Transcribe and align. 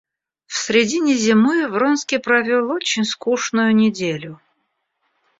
В 0.47 0.55
средине 0.57 1.13
зимы 1.13 1.67
Вронский 1.67 2.17
провел 2.17 2.71
очень 2.71 3.03
скучную 3.03 3.75
неделю. 3.75 4.41